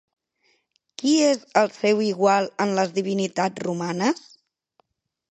[1.01, 4.23] Qui és el seu igual en les divinitats romanes?